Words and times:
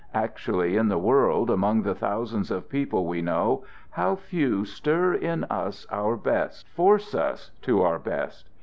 Actually 0.15 0.77
in 0.77 0.87
the 0.87 0.97
world, 0.97 1.51
among 1.51 1.83
the 1.83 1.93
thousands 1.93 2.49
of 2.49 2.67
people 2.67 3.05
we 3.05 3.21
know, 3.21 3.63
how 3.91 4.15
few 4.15 4.65
stir 4.65 5.13
in 5.13 5.43
us 5.43 5.85
our 5.91 6.17
best, 6.17 6.67
force 6.69 7.13
us 7.13 7.51
to 7.61 7.83
our 7.83 7.99
best! 7.99 8.49